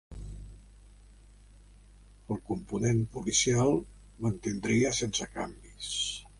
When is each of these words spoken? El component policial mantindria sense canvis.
El 2.35 2.41
component 2.49 3.03
policial 3.19 3.73
mantindria 4.27 4.97
sense 5.05 5.33
canvis. 5.39 5.97